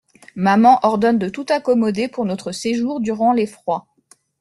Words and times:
Maman 0.35 0.79
ordonne 0.81 1.19
de 1.19 1.29
tout 1.29 1.45
accommoder 1.49 2.07
pour 2.07 2.25
notre 2.25 2.51
séjour 2.51 3.01
durant 3.01 3.33
les 3.33 3.45
froids. 3.45 3.85